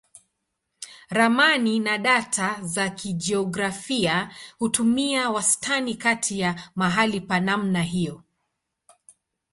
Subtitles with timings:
[1.11, 8.23] Ramani na data za kijiografia hutumia wastani kati ya mahali pa namna hiyo.